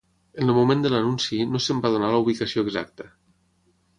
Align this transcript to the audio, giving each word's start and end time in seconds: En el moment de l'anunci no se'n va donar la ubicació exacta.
En 0.43 0.45
el 0.51 0.55
moment 0.59 0.79
de 0.85 0.91
l'anunci 0.93 1.41
no 1.51 1.61
se'n 1.67 1.83
va 1.85 1.93
donar 1.97 2.11
la 2.15 2.21
ubicació 2.25 2.65
exacta. 2.69 3.09